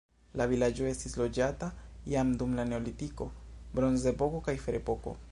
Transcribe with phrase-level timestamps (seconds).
[0.39, 1.67] La vilaĝo estis loĝata
[2.13, 3.27] jam dum la neolitiko,
[3.81, 5.15] bronzepoko kaj ferepoko.